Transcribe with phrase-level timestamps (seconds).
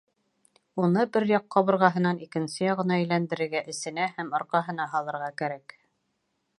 [0.83, 5.79] Уны бер яҡ ҡабырғаһынан икенсе яғына әйләндерергә, эсенә һәм арҡаһына һалырға кәрәк.